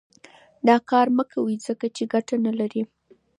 دا 0.67 0.75
کار 0.89 1.07
مه 1.17 1.23
کوئ 1.31 1.55
ځکه 1.67 1.85
چې 1.95 2.03
ګټه 2.13 2.35
نه 2.45 2.51
لري. 2.59 2.83